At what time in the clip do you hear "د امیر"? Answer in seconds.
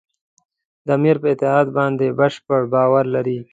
0.85-1.15